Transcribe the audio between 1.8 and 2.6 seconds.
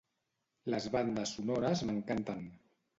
m'encanten.